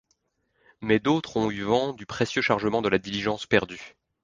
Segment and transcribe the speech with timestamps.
[0.81, 3.95] Mais d'autres ont eu vent du précieux chargement de la diligence perdue...